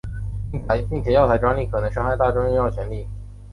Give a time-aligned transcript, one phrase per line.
[0.89, 3.07] 并且药材专利可能伤害大众用药权利。